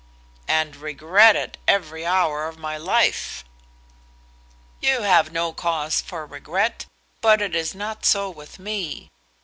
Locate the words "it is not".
7.39-8.03